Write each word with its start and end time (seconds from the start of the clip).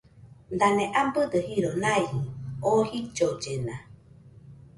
Dane 0.59 0.85
abɨdo 1.01 1.39
jiro 1.47 1.71
naijɨ 1.83 2.17
oo 2.69 2.81
jillollena. 2.91 3.75